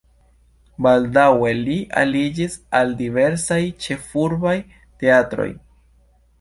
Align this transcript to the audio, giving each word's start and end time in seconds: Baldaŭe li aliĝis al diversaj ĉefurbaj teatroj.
Baldaŭe 0.85 1.51
li 1.57 1.75
aliĝis 2.05 2.57
al 2.79 2.97
diversaj 3.03 3.61
ĉefurbaj 3.87 4.57
teatroj. 5.05 5.51